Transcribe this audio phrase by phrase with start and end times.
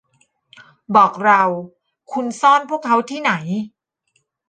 [0.95, 1.41] บอกเรา-
[2.11, 3.31] คุณซ่อนพวกเขาที่ไหน